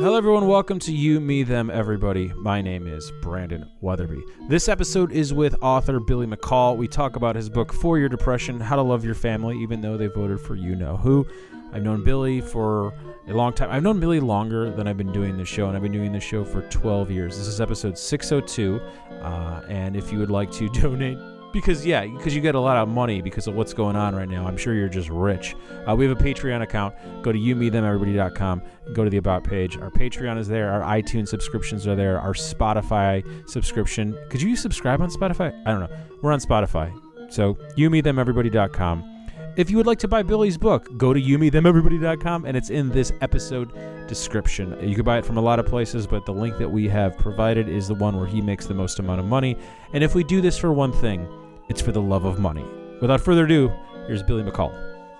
[0.00, 0.46] Hello, everyone.
[0.46, 2.32] Welcome to You, Me, Them, Everybody.
[2.36, 4.22] My name is Brandon Weatherby.
[4.48, 6.76] This episode is with author Billy McCall.
[6.76, 9.96] We talk about his book, Four Year Depression How to Love Your Family, even though
[9.96, 11.26] they voted for you know who.
[11.72, 12.94] I've known Billy for
[13.26, 13.72] a long time.
[13.72, 16.22] I've known Billy longer than I've been doing this show, and I've been doing this
[16.22, 17.36] show for 12 years.
[17.36, 18.80] This is episode 602.
[19.20, 21.18] Uh, and if you would like to donate,
[21.52, 24.28] because yeah, because you get a lot of money because of what's going on right
[24.28, 24.46] now.
[24.46, 25.54] I'm sure you're just rich.
[25.88, 26.94] Uh, we have a Patreon account.
[27.22, 28.62] Go to youmethemeverybody.com.
[28.92, 29.76] Go to the about page.
[29.76, 30.70] Our Patreon is there.
[30.70, 32.20] Our iTunes subscriptions are there.
[32.20, 34.18] Our Spotify subscription.
[34.30, 35.54] Could you subscribe on Spotify?
[35.66, 35.96] I don't know.
[36.22, 36.92] We're on Spotify.
[37.30, 39.14] So youmethemeverybody.com.
[39.58, 43.12] If you would like to buy Billy's book, go to youmethemeverybody.com and it's in this
[43.20, 43.72] episode
[44.06, 44.78] description.
[44.88, 47.18] You can buy it from a lot of places, but the link that we have
[47.18, 49.56] provided is the one where he makes the most amount of money.
[49.92, 51.26] And if we do this for one thing,
[51.68, 52.64] it's for the love of money.
[53.00, 53.72] Without further ado,
[54.06, 54.72] here's Billy McCall.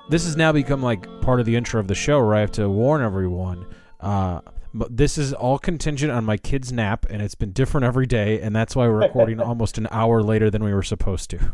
[0.08, 2.52] This has now become like part of the intro of the show where I have
[2.52, 3.66] to warn everyone.
[4.00, 4.40] Uh,
[4.74, 8.40] but this is all contingent on my kid's nap, and it's been different every day,
[8.40, 11.52] and that's why we're recording almost an hour later than we were supposed to.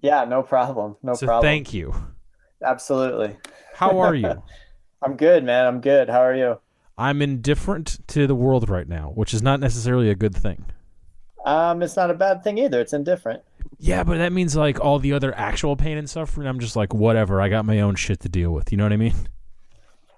[0.00, 0.96] Yeah, no problem.
[1.02, 1.42] No so problem.
[1.42, 1.94] thank you.
[2.62, 3.36] Absolutely.
[3.74, 4.42] How are you?
[5.02, 5.66] I'm good, man.
[5.66, 6.08] I'm good.
[6.08, 6.58] How are you?
[6.96, 10.64] I'm indifferent to the world right now, which is not necessarily a good thing.
[11.46, 12.80] Um, it's not a bad thing either.
[12.80, 13.42] It's indifferent.
[13.78, 16.46] Yeah, but that means like all the other actual pain and suffering.
[16.48, 17.40] I'm just like, whatever.
[17.40, 18.72] I got my own shit to deal with.
[18.72, 19.14] You know what I mean?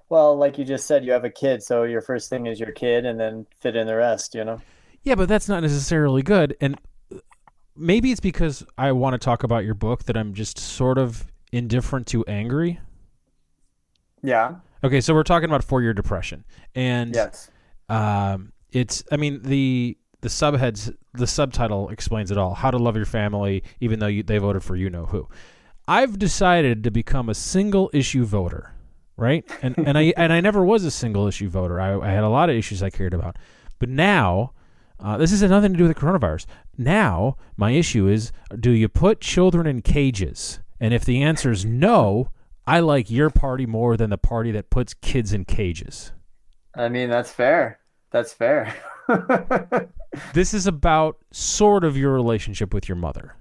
[0.08, 2.72] Well, like you just said, you have a kid, so your first thing is your
[2.72, 4.34] kid, and then fit in the rest.
[4.34, 4.60] You know.
[5.04, 6.56] Yeah, but that's not necessarily good.
[6.60, 6.80] And
[7.76, 11.30] maybe it's because I want to talk about your book that I'm just sort of
[11.52, 12.80] indifferent to angry.
[14.20, 14.56] Yeah.
[14.82, 17.48] Okay, so we're talking about four-year depression, and Yes.
[17.88, 19.04] um, it's.
[19.12, 23.62] I mean the the subheads, the subtitle explains it all: how to love your family,
[23.80, 25.28] even though you, they voted for you know who.
[25.88, 28.74] I've decided to become a single issue voter,
[29.16, 29.44] right?
[29.62, 31.80] And and I and I never was a single issue voter.
[31.80, 33.36] I, I had a lot of issues I cared about,
[33.78, 34.52] but now.
[35.02, 36.44] Uh, this has nothing to do with the coronavirus.
[36.76, 40.60] Now, my issue is do you put children in cages?
[40.78, 42.28] And if the answer is no,
[42.66, 46.12] I like your party more than the party that puts kids in cages.
[46.76, 47.79] I mean, that's fair.
[48.10, 48.74] That's fair.
[50.34, 53.36] This is about sort of your relationship with your mother.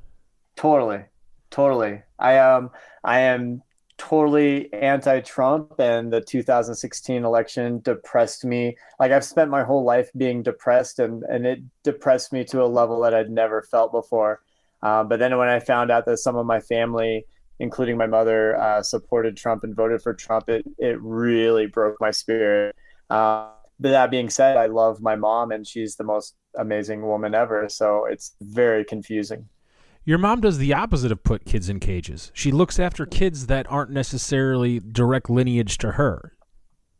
[0.56, 1.06] Totally.
[1.50, 2.02] Totally.
[2.20, 2.70] I um
[3.04, 3.64] I am
[3.98, 8.78] totally anti-Trump and the 2016 election depressed me.
[9.00, 12.68] Like I've spent my whole life being depressed and and it depressed me to a
[12.68, 14.42] level that I'd never felt before.
[14.82, 17.26] Um, but then when I found out that some of my family,
[17.60, 22.12] including my mother, uh, supported Trump and voted for Trump, it it really broke my
[22.12, 22.76] spirit.
[23.10, 27.34] Uh, but that being said, I love my mom and she's the most amazing woman
[27.34, 27.70] ever.
[27.70, 29.48] So it's very confusing.
[30.04, 32.32] Your mom does the opposite of put kids in cages.
[32.34, 36.34] She looks after kids that aren't necessarily direct lineage to her.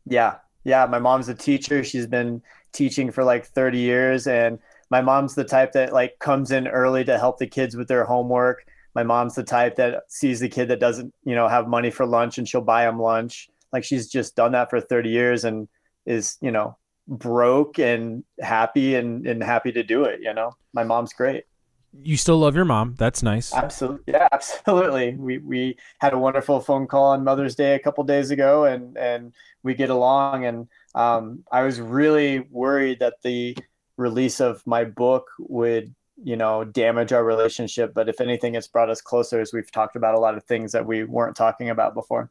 [0.06, 0.36] Yeah.
[0.64, 0.86] Yeah.
[0.86, 1.82] My mom's a teacher.
[1.82, 2.42] She's been
[2.72, 4.26] teaching for like 30 years.
[4.26, 4.58] And
[4.90, 8.04] my mom's the type that like comes in early to help the kids with their
[8.04, 8.64] homework.
[8.94, 12.06] My mom's the type that sees the kid that doesn't, you know, have money for
[12.06, 13.48] lunch and she'll buy him lunch.
[13.72, 15.68] Like she's just done that for 30 years and
[16.06, 20.20] is, you know, broke and happy and, and happy to do it.
[20.22, 21.44] You know, my mom's great.
[21.92, 22.94] You still love your mom.
[22.96, 23.52] That's nice.
[23.52, 24.12] Absolutely.
[24.12, 25.16] Yeah, absolutely.
[25.16, 28.96] We we had a wonderful phone call on Mother's Day a couple days ago and
[28.96, 29.32] and
[29.64, 33.56] we get along and um, I was really worried that the
[33.96, 38.90] release of my book would you know damage our relationship but if anything it's brought
[38.90, 41.94] us closer as we've talked about a lot of things that we weren't talking about
[41.94, 42.30] before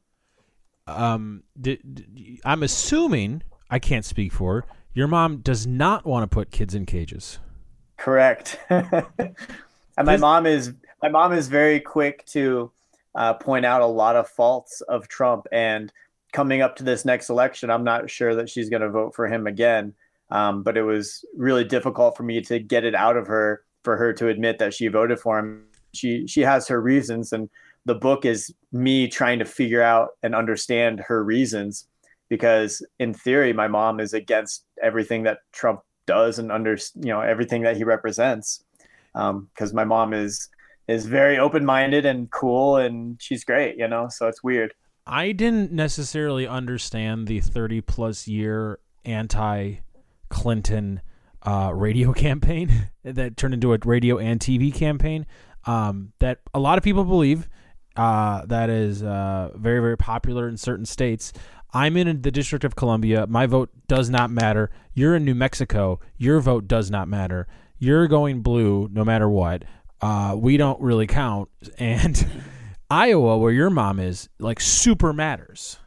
[0.88, 4.66] Um, d- d- I'm assuming I can't speak for.
[4.94, 7.40] Your mom does not want to put kids in cages.
[7.97, 8.59] correct.
[10.00, 12.72] And my mom is my mom is very quick to
[13.16, 15.91] uh, point out a lot of faults of trump and
[16.31, 19.28] coming up to this next election i'm not sure that she's going to vote for
[19.28, 19.94] him again.
[20.31, 23.97] Um, but it was really difficult for me to get it out of her for
[23.97, 25.66] her to admit that she voted for him.
[25.94, 27.50] She she has her reasons and
[27.85, 31.89] the book is me trying to figure out and understand her reasons
[32.29, 37.22] because in theory my mom is against everything that trump does and under you know
[37.22, 38.64] everything that he represents
[39.14, 40.49] because my mom is
[40.87, 44.73] is very open-minded and cool and she's great you know so it's weird
[45.11, 49.78] I didn't necessarily understand the 30 plus year anti
[50.29, 51.02] Clinton
[51.41, 55.25] uh, radio campaign that turned into a radio and TV campaign
[55.66, 57.49] um, that a lot of people believe
[57.96, 61.34] uh, that is uh, very, very popular in certain states.
[61.74, 63.28] I'm in the District of Columbia.
[63.28, 64.72] My vote does not matter.
[64.94, 66.00] You're in New Mexico.
[66.18, 67.48] Your vote does not matter.
[67.78, 69.64] You're going blue no matter what.
[70.02, 71.50] Uh, we don't really count.
[71.78, 72.26] And
[72.90, 75.78] Iowa, where your mom is, like super matters.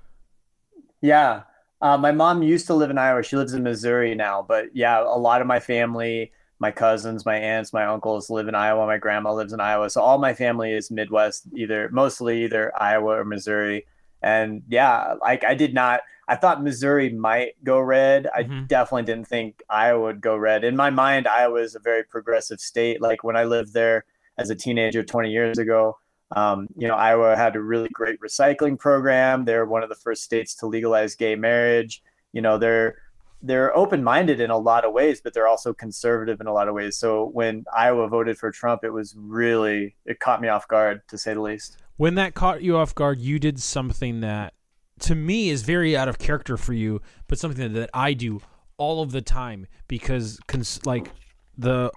[1.01, 1.43] Yeah.
[1.81, 3.25] Uh, my mom used to live in Iowa.
[3.25, 6.31] She lives in Missouri now, but yeah, a lot of my family,
[6.61, 8.87] my cousins, my aunts, my uncles live in Iowa.
[8.87, 13.19] My grandma lives in Iowa, so all my family is Midwest, either mostly either Iowa
[13.19, 13.85] or Missouri.
[14.23, 16.01] And yeah, like I did not.
[16.29, 18.29] I thought Missouri might go red.
[18.35, 18.67] I mm-hmm.
[18.67, 20.65] definitely didn't think Iowa would go red.
[20.65, 23.03] In my mind, Iowa is a very progressive state.
[23.03, 24.05] Like when I lived there
[24.39, 25.99] as a teenager 20 years ago,
[26.35, 29.45] um, you know, Iowa had a really great recycling program.
[29.45, 32.03] They're one of the first states to legalize gay marriage.
[32.33, 32.97] You know, they're
[33.43, 36.75] they're open-minded in a lot of ways, but they're also conservative in a lot of
[36.75, 36.97] ways.
[36.97, 41.19] So when Iowa voted for Trump, it was really it caught me off guard to
[41.19, 41.79] say the least.
[41.97, 44.55] When that caught you off guard, you did something that
[45.01, 48.41] to me is very out of character for you, but something that I do
[48.79, 51.13] all of the time because cons- like
[51.59, 51.91] the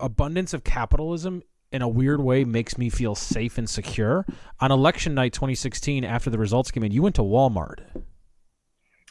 [0.00, 1.42] abundance of capitalism
[1.72, 4.24] in a weird way makes me feel safe and secure.
[4.60, 7.80] On election night 2016, after the results came in, you went to Walmart.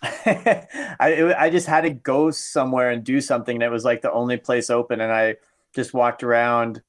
[0.06, 3.62] I I just had to go somewhere and do something.
[3.62, 5.36] It was like the only place open, and I
[5.74, 6.82] just walked around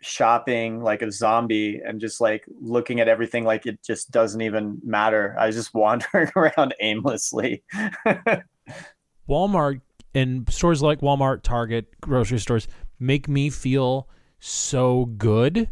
[0.00, 4.78] shopping like a zombie and just like looking at everything like it just doesn't even
[4.84, 5.34] matter.
[5.38, 7.62] I was just wandering around aimlessly.
[9.28, 9.80] Walmart
[10.14, 12.68] and stores like Walmart, Target, grocery stores
[12.98, 14.08] make me feel
[14.40, 15.70] so good.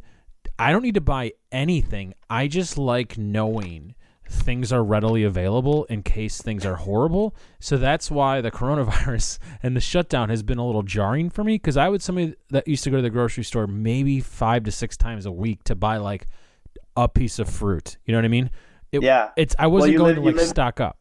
[0.59, 2.15] I don't need to buy anything.
[2.29, 3.95] I just like knowing
[4.29, 7.35] things are readily available in case things are horrible.
[7.61, 11.55] So that's why the coronavirus and the shutdown has been a little jarring for me
[11.55, 14.73] because I would somebody that used to go to the grocery store maybe five to
[14.73, 16.27] six times a week to buy like
[16.97, 17.99] a piece of fruit.
[18.05, 18.51] You know what I mean?
[18.93, 19.31] It, yeah.
[19.37, 20.99] It's I wasn't well, going live, to like live, stock up.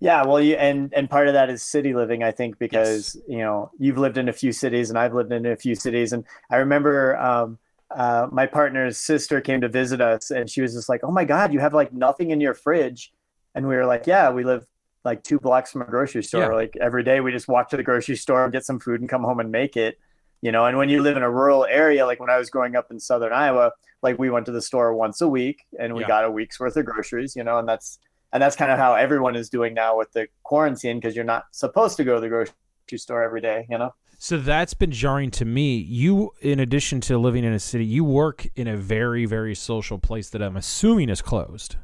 [0.00, 3.24] Yeah, well, you and and part of that is city living, I think, because yes.
[3.28, 6.12] you know you've lived in a few cities and I've lived in a few cities,
[6.12, 7.58] and I remember um,
[7.94, 11.24] uh, my partner's sister came to visit us and she was just like, "Oh my
[11.24, 13.12] God, you have like nothing in your fridge,"
[13.54, 14.66] and we were like, "Yeah, we live
[15.04, 16.42] like two blocks from a grocery store.
[16.42, 16.48] Yeah.
[16.48, 19.08] Like every day, we just walk to the grocery store, and get some food, and
[19.08, 19.98] come home and make it."
[20.40, 22.74] You know, and when you live in a rural area, like when I was growing
[22.74, 23.72] up in southern Iowa,
[24.02, 26.08] like we went to the store once a week and we yeah.
[26.08, 27.36] got a week's worth of groceries.
[27.36, 27.98] You know, and that's
[28.32, 31.44] and that's kind of how everyone is doing now with the quarantine because you're not
[31.52, 32.54] supposed to go to the grocery
[32.96, 33.66] store every day.
[33.70, 33.94] You know.
[34.22, 35.78] So that's been jarring to me.
[35.78, 39.98] You, in addition to living in a city, you work in a very, very social
[39.98, 41.74] place that I'm assuming is closed.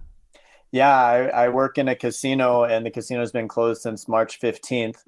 [0.71, 4.99] Yeah, I, I work in a casino, and the casino's been closed since March 15th.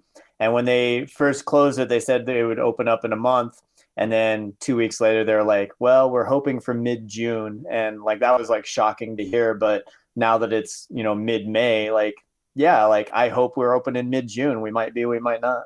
[0.41, 3.63] And when they first closed it, they said they would open up in a month.
[3.97, 7.65] And then two weeks later, they're like, well, we're hoping for mid June.
[7.71, 9.55] And like, that was like shocking to hear.
[9.55, 9.85] But
[10.17, 12.17] now that it's, you know, mid May, like,
[12.57, 14.63] yeah, like I hope we're open in mid June.
[14.63, 15.63] We might be, we might not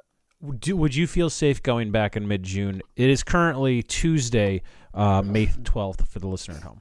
[0.53, 2.83] do, would you feel safe going back in mid June?
[2.97, 4.63] It is currently Tuesday,
[4.93, 6.81] uh, May 12th for the listener at home.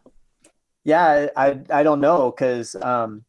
[0.83, 3.23] Yeah, I, I don't know because um,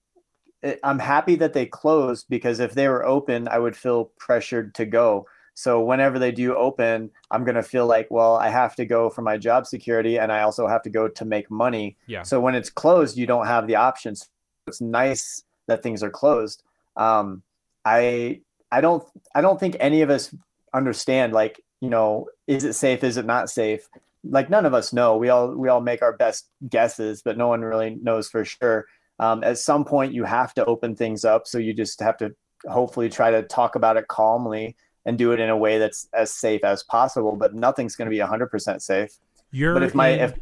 [0.83, 4.87] I'm happy that they closed because if they were open, I would feel pressured to
[4.87, 5.27] go.
[5.55, 9.09] So whenever they do open, I'm going to feel like, well, I have to go
[9.09, 11.97] for my job security and I also have to go to make money.
[12.07, 12.23] Yeah.
[12.23, 14.29] So when it's closed, you don't have the options.
[14.67, 16.65] It's nice that things are closed.
[16.97, 17.43] Um,
[17.85, 18.41] I
[18.71, 20.35] I don't I don't think any of us
[20.73, 23.89] understand like you know is it safe is it not safe?
[24.25, 25.17] Like none of us know.
[25.17, 28.87] We all we all make our best guesses but no one really knows for sure.
[29.19, 32.35] Um, at some point you have to open things up so you just have to
[32.67, 36.33] hopefully try to talk about it calmly and do it in a way that's as
[36.33, 39.11] safe as possible but nothing's going to be 100% safe.
[39.53, 40.35] You're but if my in, if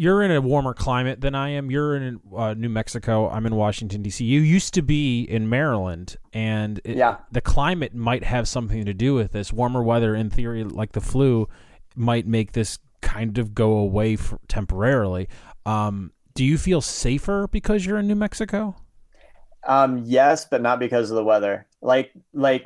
[0.00, 1.70] you're in a warmer climate than I am.
[1.70, 3.28] You're in uh, New Mexico.
[3.28, 4.24] I'm in Washington D.C.
[4.24, 8.94] You used to be in Maryland, and it, yeah, the climate might have something to
[8.94, 9.52] do with this.
[9.52, 11.50] Warmer weather, in theory, like the flu,
[11.94, 14.16] might make this kind of go away
[14.48, 15.28] temporarily.
[15.66, 18.76] Um, do you feel safer because you're in New Mexico?
[19.64, 21.66] Um, yes, but not because of the weather.
[21.82, 22.64] Like, like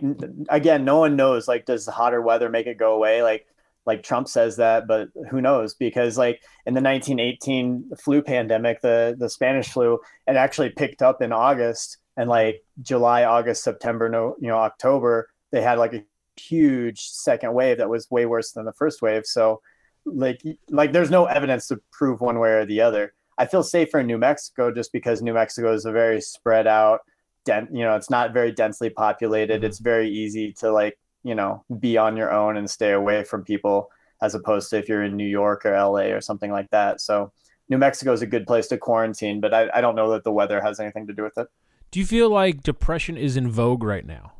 [0.51, 1.49] again, no one knows.
[1.49, 3.25] Like, does the hotter weather make it go away?
[3.25, 3.49] Like,
[3.87, 5.75] like Trump says that, but who knows?
[5.75, 11.21] Because like in the 1918 flu pandemic, the the Spanish flu, it actually picked up
[11.21, 16.05] in August, and like July, August, September, no, you know, October, they had like a
[16.37, 19.27] huge second wave that was way worse than the first wave.
[19.27, 19.61] So
[20.07, 23.15] like like there's no evidence to prove one way or the other.
[23.37, 27.01] I feel safer in New Mexico just because New Mexico is a very spread out,
[27.45, 29.65] den- you know, it's not very densely populated.
[29.65, 33.43] It's very easy to like you know be on your own and stay away from
[33.43, 33.91] people
[34.23, 37.01] as opposed to if you're in New York or LA or something like that.
[37.01, 37.33] So
[37.69, 40.33] New Mexico is a good place to quarantine, but I, I don't know that the
[40.33, 41.49] weather has anything to do with it.
[41.91, 44.33] Do you feel like depression is in vogue right now?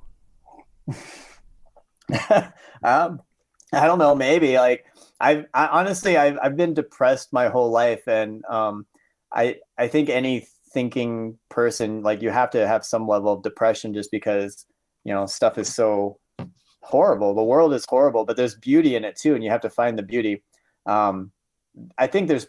[2.83, 3.21] um,
[3.73, 4.15] I don't know.
[4.15, 4.85] Maybe like
[5.21, 8.87] I've I, honestly I've I've been depressed my whole life, and um,
[9.33, 13.95] I I think any thinking person, like you have to have some level of depression
[13.95, 14.67] just because,
[15.05, 16.19] you know, stuff is so
[16.85, 17.35] horrible.
[17.35, 19.99] The world is horrible, but there's beauty in it too, and you have to find
[19.99, 20.43] the beauty.
[20.87, 21.33] Um,
[21.99, 22.47] I think there's,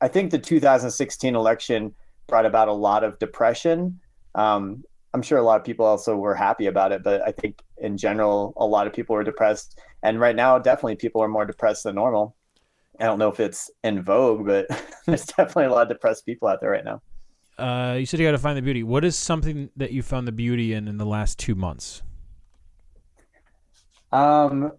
[0.00, 1.94] I think the 2016 election
[2.26, 3.98] brought about a lot of depression.
[4.34, 7.62] Um, I'm sure a lot of people also were happy about it, but I think
[7.78, 9.80] in general, a lot of people were depressed.
[10.02, 12.36] And right now, definitely people are more depressed than normal.
[13.00, 14.66] I don't know if it's in vogue, but
[15.06, 17.00] there's definitely a lot of depressed people out there right now.
[17.56, 18.82] Uh, you said you got to find the beauty.
[18.82, 22.02] What is something that you found the beauty in in the last two months?
[24.12, 24.72] Um,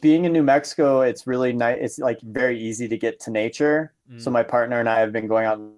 [0.00, 1.78] being in New Mexico, it's really nice.
[1.80, 3.92] It's like very easy to get to nature.
[4.10, 4.20] Mm.
[4.20, 5.72] So my partner and I have been going on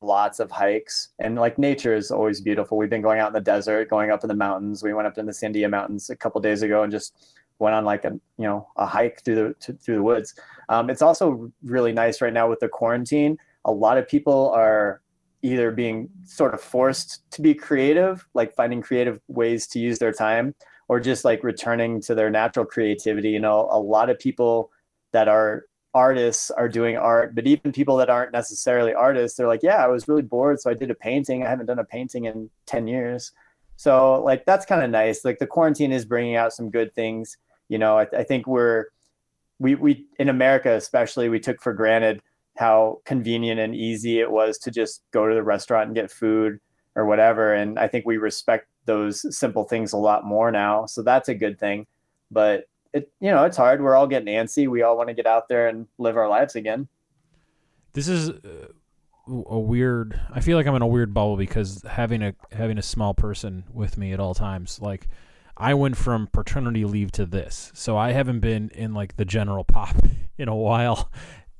[0.00, 2.76] lots of hikes and like nature is always beautiful.
[2.76, 4.82] We've been going out in the desert, going up in the mountains.
[4.82, 7.84] We went up in the Sandia Mountains a couple days ago and just went on
[7.84, 10.34] like a you know a hike through the to, through the woods.
[10.68, 13.38] Um, it's also really nice right now with the quarantine.
[13.64, 15.00] A lot of people are
[15.42, 20.12] either being sort of forced to be creative, like finding creative ways to use their
[20.12, 20.54] time,
[20.88, 23.30] or just like returning to their natural creativity.
[23.30, 24.70] You know, a lot of people
[25.12, 25.64] that are
[25.94, 29.86] artists are doing art, but even people that aren't necessarily artists, they're like, yeah, I
[29.86, 31.44] was really bored, so I did a painting.
[31.44, 33.32] I haven't done a painting in 10 years.
[33.76, 35.24] So like that's kind of nice.
[35.24, 37.36] Like the quarantine is bringing out some good things.
[37.68, 38.86] You know, I, I think we're
[39.58, 42.20] we we in America especially we took for granted
[42.56, 46.60] how convenient and easy it was to just go to the restaurant and get food
[46.94, 47.52] or whatever.
[47.52, 50.86] And I think we respect those simple things a lot more now.
[50.86, 51.86] So that's a good thing.
[52.30, 53.82] But it, you know, it's hard.
[53.82, 54.68] We're all getting antsy.
[54.68, 56.88] We all want to get out there and live our lives again.
[57.92, 58.68] This is uh,
[59.28, 60.20] a weird.
[60.32, 63.64] I feel like I'm in a weird bubble because having a having a small person
[63.72, 65.08] with me at all times, like.
[65.56, 67.70] I went from paternity leave to this.
[67.74, 69.94] So I haven't been in like the general pop
[70.36, 71.12] in a while.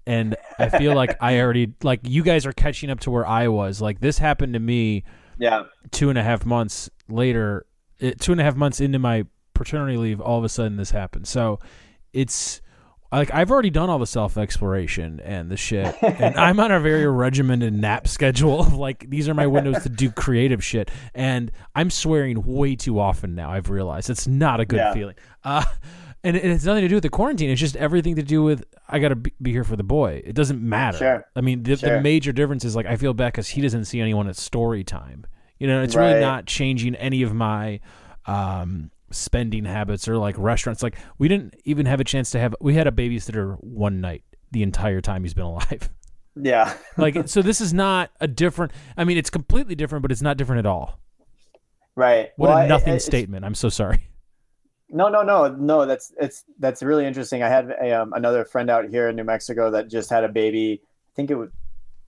[0.04, 3.46] And I feel like I already like you guys are catching up to where I
[3.46, 3.80] was.
[3.80, 5.04] Like this happened to me
[5.38, 5.64] yeah.
[5.90, 7.66] Two and a half months later,
[7.98, 10.90] it, two and a half months into my paternity leave, all of a sudden this
[10.90, 11.26] happened.
[11.26, 11.60] So
[12.12, 12.60] it's
[13.12, 16.80] like I've already done all the self exploration and the shit, and I'm on a
[16.80, 18.60] very regimented nap schedule.
[18.60, 22.98] Of like these are my windows to do creative shit, and I'm swearing way too
[22.98, 23.50] often now.
[23.50, 24.92] I've realized it's not a good yeah.
[24.92, 25.14] feeling.
[25.44, 25.64] Uh,
[26.24, 27.50] and it has nothing to do with the quarantine.
[27.50, 30.22] It's just everything to do with I got to be, be, here for the boy.
[30.24, 30.98] It doesn't matter.
[30.98, 31.26] Sure.
[31.36, 31.96] I mean, the, sure.
[31.96, 34.82] the major difference is like I feel bad because he doesn't see anyone at story
[34.82, 35.26] time.
[35.64, 36.08] You know, it's right.
[36.08, 37.80] really not changing any of my
[38.26, 40.82] um, spending habits or like restaurants.
[40.82, 42.54] Like we didn't even have a chance to have.
[42.60, 45.88] We had a babysitter one night the entire time he's been alive.
[46.36, 46.76] Yeah.
[46.98, 48.72] like so, this is not a different.
[48.94, 51.00] I mean, it's completely different, but it's not different at all.
[51.96, 52.32] Right.
[52.36, 53.46] What well, a nothing I, statement.
[53.46, 54.08] I'm so sorry.
[54.90, 55.86] No, no, no, no.
[55.86, 57.42] That's it's that's really interesting.
[57.42, 60.28] I had a, um, another friend out here in New Mexico that just had a
[60.28, 60.82] baby.
[60.84, 61.63] I think it was, I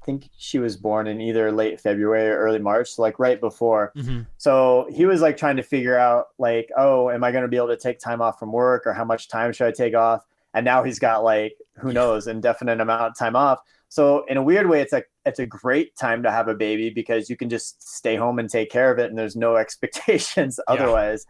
[0.07, 3.93] think she was born in either late February or early March, so like right before.
[3.97, 4.23] Mm-hmm.
[4.39, 7.57] So he was like trying to figure out like, oh, am I going to be
[7.57, 10.25] able to take time off from work, or how much time should I take off?
[10.55, 13.61] And now he's got like who knows, indefinite amount of time off.
[13.89, 16.91] So in a weird way, it's like it's a great time to have a baby
[16.91, 20.59] because you can just stay home and take care of it, and there's no expectations
[20.69, 20.75] yeah.
[20.75, 21.27] otherwise.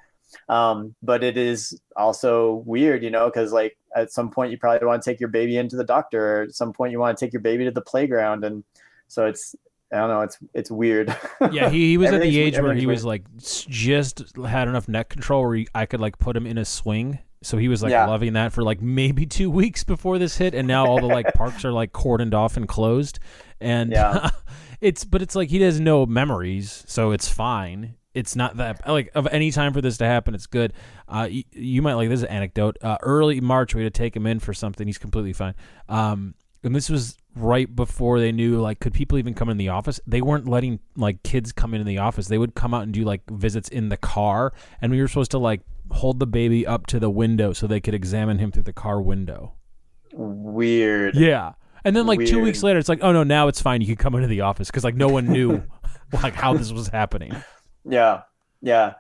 [0.49, 4.87] Um, but it is also weird, you know, because like at some point you probably
[4.87, 7.25] want to take your baby into the doctor, or at some point you want to
[7.25, 8.63] take your baby to the playground, and
[9.09, 9.57] so it's
[9.93, 11.17] I don't know, it's it's weird.
[11.51, 12.97] yeah, he, he was at the age where he weird.
[12.97, 16.59] was like just had enough neck control where he, I could like put him in
[16.59, 17.19] a swing.
[17.43, 18.07] So he was like yeah.
[18.07, 21.33] loving that for like maybe two weeks before this hit, and now all the like
[21.35, 23.19] parks are like cordoned off and closed,
[23.61, 24.31] and yeah.
[24.81, 29.11] it's but it's like he has no memories, so it's fine it's not that like
[29.15, 30.35] of any time for this to happen.
[30.35, 30.73] It's good.
[31.07, 32.79] Uh, you, you might like this anecdote.
[32.81, 34.87] Uh, early March, we had to take him in for something.
[34.87, 35.55] He's completely fine.
[35.89, 39.69] Um, and this was right before they knew like could people even come in the
[39.69, 42.95] office they weren't letting like kids come into the office they would come out and
[42.95, 46.67] do like visits in the car and we were supposed to like hold the baby
[46.67, 49.53] up to the window so they could examine him through the car window
[50.15, 51.53] weird yeah
[51.85, 52.31] and then like weird.
[52.31, 54.41] two weeks later it's like oh no now it's fine you can come into the
[54.41, 55.63] office because like no one knew
[56.23, 57.37] like how this was happening
[57.89, 58.23] yeah,
[58.61, 58.95] yeah,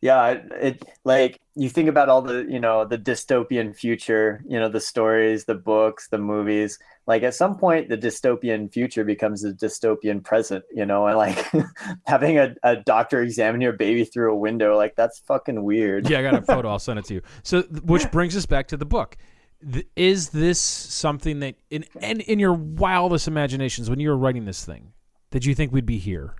[0.00, 0.26] yeah.
[0.28, 4.68] It, it like you think about all the you know the dystopian future, you know
[4.68, 6.78] the stories, the books, the movies.
[7.06, 11.44] Like at some point, the dystopian future becomes a dystopian present, you know, and like
[12.06, 16.08] having a, a doctor examine your baby through a window, like that's fucking weird.
[16.08, 16.68] Yeah, I got a photo.
[16.70, 17.22] I'll send it to you.
[17.42, 19.16] So, which brings us back to the book
[19.96, 24.64] is this something that in, in in your wildest imaginations when you were writing this
[24.64, 24.92] thing
[25.30, 26.34] did you think we'd be here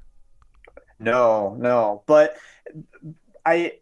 [1.01, 2.03] no, no.
[2.07, 2.37] But
[3.45, 3.73] I,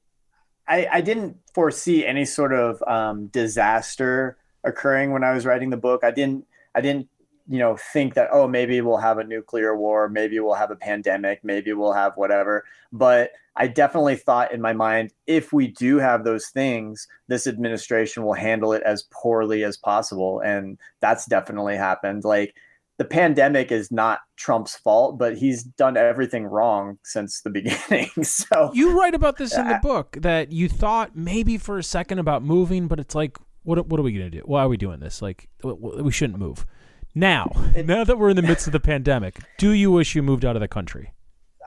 [0.67, 5.77] I, I didn't foresee any sort of um, disaster occurring when I was writing the
[5.77, 6.05] book.
[6.05, 7.09] I didn't, I didn't
[7.49, 10.77] you know, think that, oh, maybe we'll have a nuclear war, maybe we'll have a
[10.77, 12.65] pandemic, maybe we'll have whatever.
[12.93, 18.23] But I definitely thought in my mind, if we do have those things, this administration
[18.23, 20.41] will handle it as poorly as possible.
[20.41, 22.23] And that's definitely happened.
[22.23, 22.55] Like
[22.99, 28.11] the pandemic is not Trump's fault, but he's done everything wrong since the beginning.
[28.23, 32.19] so you write about this in the book that you thought maybe for a second
[32.19, 34.43] about moving, but it's like, what, what are we going to do?
[34.45, 35.23] Why are we doing this?
[35.23, 36.67] Like, we shouldn't move.
[37.15, 37.51] Now,
[37.85, 40.57] now that we're in the midst of the pandemic, do you wish you moved out
[40.57, 41.13] of the country?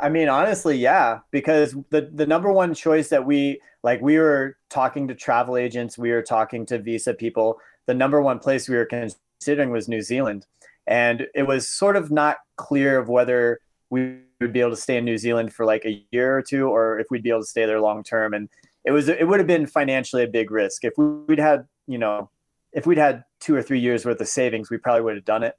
[0.01, 4.57] I mean, honestly, yeah, because the the number one choice that we like, we were
[4.69, 7.59] talking to travel agents, we were talking to visa people.
[7.85, 10.47] The number one place we were considering was New Zealand,
[10.87, 13.59] and it was sort of not clear of whether
[13.89, 16.67] we would be able to stay in New Zealand for like a year or two,
[16.67, 18.33] or if we'd be able to stay there long term.
[18.33, 18.49] And
[18.85, 22.29] it was it would have been financially a big risk if we'd had you know
[22.73, 25.43] if we'd had two or three years worth of savings, we probably would have done
[25.43, 25.55] it.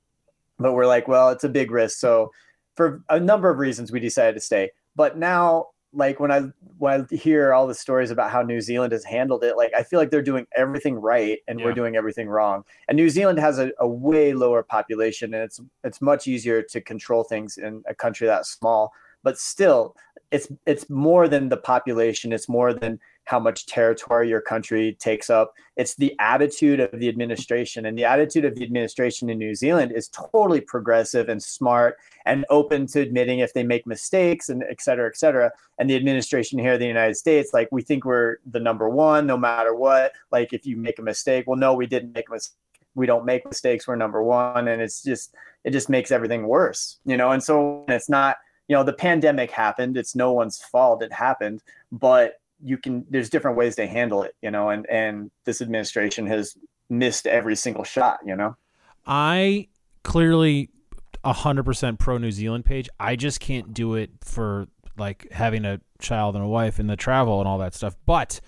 [0.59, 2.31] But we're like, well, it's a big risk, so
[2.77, 4.71] for a number of reasons we decided to stay.
[4.97, 6.43] But now like when I
[6.79, 9.83] when I hear all the stories about how New Zealand has handled it, like I
[9.83, 11.67] feel like they're doing everything right and yeah.
[11.67, 12.65] we're doing everything wrong.
[12.89, 16.81] And New Zealand has a, a, way lower population and it's it's much easier to
[16.81, 18.93] control things in a country that small.
[19.23, 19.95] But still,
[20.31, 22.33] it's it's more than the population.
[22.33, 25.55] It's more than how much territory your country takes up.
[25.77, 27.87] It's the attitude of the administration.
[27.87, 32.45] And the attitude of the administration in New Zealand is totally progressive and smart and
[32.51, 35.53] open to admitting if they make mistakes and et cetera, et cetera.
[35.79, 39.27] And the administration here in the United States, like we think we're the number one
[39.27, 40.13] no matter what.
[40.31, 42.57] Like if you make a mistake, well, no, we didn't make a mistake.
[42.95, 43.89] We don't make mistakes.
[43.89, 44.69] We're number one.
[44.69, 47.31] And it's just, it just makes everything worse, you know?
[47.31, 48.37] And so it's not,
[48.69, 49.97] you know, the pandemic happened.
[49.97, 51.03] It's no one's fault.
[51.03, 51.63] It happened.
[51.91, 56.27] But you can there's different ways to handle it you know and and this administration
[56.27, 56.57] has
[56.91, 58.57] missed every single shot you know?
[59.07, 59.69] I
[60.05, 60.71] clearly
[61.25, 62.89] 100% pro new zealand page.
[62.99, 66.97] I just can't do it for like having a child and a wife and the
[66.97, 67.97] travel and all that stuff.
[68.07, 68.41] But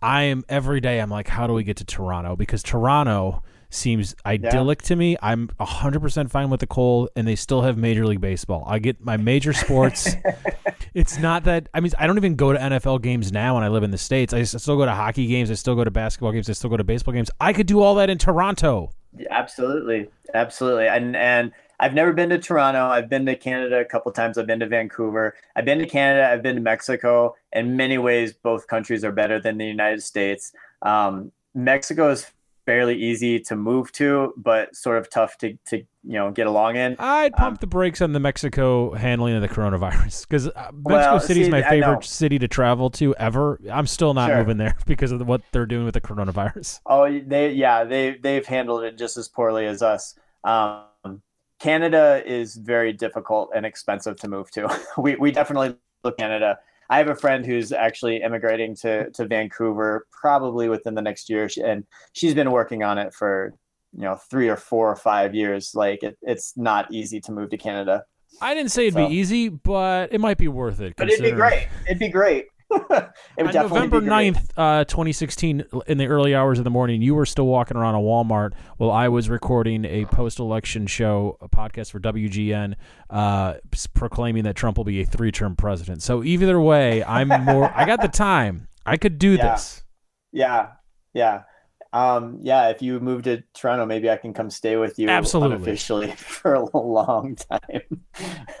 [0.00, 2.36] i am every day i'm like how do we get to toronto?
[2.36, 4.88] Because toronto seems idyllic yeah.
[4.88, 5.16] to me.
[5.22, 8.64] I'm 100% fine with the cold, and they still have Major League Baseball.
[8.66, 10.14] I get my major sports.
[10.94, 13.68] it's not that, I mean, I don't even go to NFL games now when I
[13.68, 14.32] live in the States.
[14.32, 15.50] I still go to hockey games.
[15.50, 16.48] I still go to basketball games.
[16.48, 17.30] I still go to baseball games.
[17.40, 18.90] I could do all that in Toronto.
[19.30, 20.08] Absolutely.
[20.34, 20.86] Absolutely.
[20.88, 22.86] And, and, I've never been to Toronto.
[22.86, 24.36] I've been to Canada a couple times.
[24.36, 25.36] I've been to Vancouver.
[25.54, 26.28] I've been to Canada.
[26.28, 27.36] I've been to Mexico.
[27.52, 30.52] In many ways, both countries are better than the United States.
[30.82, 32.26] Um, Mexico is
[32.68, 36.76] fairly easy to move to, but sort of tough to, to you know get along
[36.76, 36.96] in.
[36.98, 40.82] I'd pump um, the brakes on the Mexico handling of the coronavirus because uh, Mexico
[40.84, 43.58] well, City is my favorite city to travel to ever.
[43.72, 44.36] I'm still not sure.
[44.36, 46.80] moving there because of what they're doing with the coronavirus.
[46.84, 50.14] Oh, they yeah they they've handled it just as poorly as us.
[50.44, 51.22] Um,
[51.60, 54.68] Canada is very difficult and expensive to move to.
[54.98, 56.58] we we definitely look Canada
[56.90, 61.48] I have a friend who's actually immigrating to to Vancouver probably within the next year,
[61.62, 63.54] and she's been working on it for
[63.92, 65.72] you know three or four or five years.
[65.74, 68.04] Like it, it's not easy to move to Canada.
[68.40, 69.08] I didn't say it'd so.
[69.08, 70.94] be easy, but it might be worth it.
[70.96, 71.68] But it'd be great.
[71.86, 72.46] It'd be great.
[73.38, 77.76] November 9th, uh, 2016, in the early hours of the morning, you were still walking
[77.76, 82.74] around a Walmart while I was recording a post election show, a podcast for WGN,
[83.10, 83.54] uh,
[83.94, 86.02] proclaiming that Trump will be a three term president.
[86.02, 88.68] So, either way, I'm more, I got the time.
[88.84, 89.52] I could do yeah.
[89.52, 89.82] this.
[90.32, 90.68] Yeah.
[91.14, 91.42] Yeah.
[91.92, 95.56] Um, yeah, if you move to Toronto, maybe I can come stay with you Absolutely.
[95.56, 98.04] unofficially for a long time.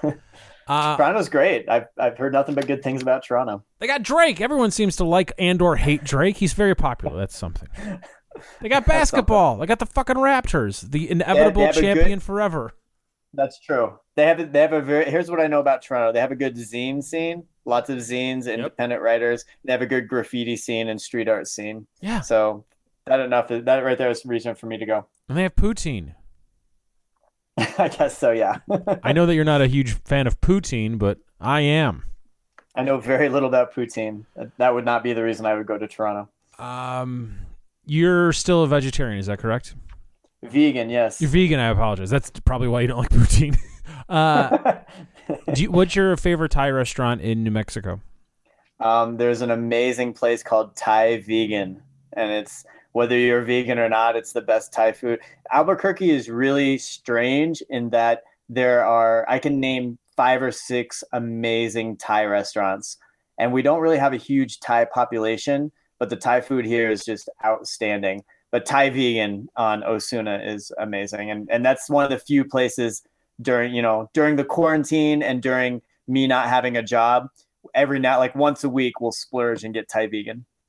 [0.68, 1.68] Uh, Toronto's great.
[1.68, 3.64] I've I've heard nothing but good things about Toronto.
[3.78, 4.40] They got Drake.
[4.40, 6.36] Everyone seems to like and or hate Drake.
[6.36, 7.16] He's very popular.
[7.16, 7.68] That's something.
[8.60, 9.58] They got basketball.
[9.58, 12.72] They got the fucking Raptors, the inevitable they they champion good, forever.
[13.34, 13.98] That's true.
[14.16, 15.10] They have a, they have a very.
[15.10, 16.12] Here's what I know about Toronto.
[16.12, 17.44] They have a good zine scene.
[17.64, 19.00] Lots of zines, independent yep.
[19.00, 19.44] writers.
[19.64, 21.86] They have a good graffiti scene and street art scene.
[22.00, 22.20] Yeah.
[22.20, 22.64] So
[23.06, 23.48] that enough.
[23.48, 25.06] That right there is reason for me to go.
[25.28, 26.14] And they have poutine.
[27.78, 28.58] I guess so, yeah.
[29.02, 32.04] I know that you're not a huge fan of poutine, but I am.
[32.74, 34.24] I know very little about poutine.
[34.58, 36.28] That would not be the reason I would go to Toronto.
[36.58, 37.38] Um,
[37.86, 39.74] you're still a vegetarian, is that correct?
[40.42, 41.20] Vegan, yes.
[41.20, 41.58] You're vegan.
[41.58, 42.10] I apologize.
[42.10, 43.58] That's probably why you don't like poutine.
[44.08, 44.74] uh,
[45.52, 48.00] do you, what's your favorite Thai restaurant in New Mexico?
[48.80, 52.64] Um, there's an amazing place called Thai Vegan, and it's
[52.98, 55.20] whether you're vegan or not, it's the best Thai food.
[55.52, 61.96] Albuquerque is really strange in that there are, I can name five or six amazing
[61.96, 62.96] Thai restaurants.
[63.38, 67.04] And we don't really have a huge Thai population, but the Thai food here is
[67.04, 68.24] just outstanding.
[68.50, 73.02] but Thai vegan on Osuna is amazing, and and that's one of the few places
[73.40, 77.28] during you know during the quarantine and during me not having a job
[77.74, 80.46] every now, like once a week we'll splurge and get Thai vegan.